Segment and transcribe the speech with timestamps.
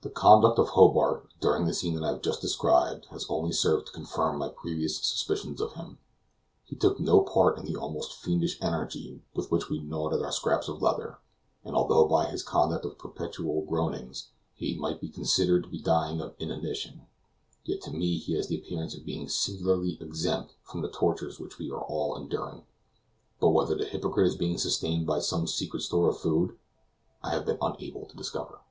[0.00, 3.86] The conduct of Hobart, during the scene that I have just described, has only served
[3.86, 5.98] to confirm my previous suspicions of him.
[6.64, 10.32] He took no part in the almost fiendish energy with which we gnawed at our
[10.32, 11.18] scraps of leather;
[11.64, 16.20] and, although by his conduct of perpetual groanings, he might be considered to be dying
[16.20, 17.02] of inanition,
[17.64, 21.56] yet to me he has the appearance of being singularly exempt from the tortures which
[21.60, 22.64] we are all enduring.
[23.38, 26.58] But whether the hypocrite is being sustained by some secret store of food,
[27.22, 28.62] I have been unable to discover.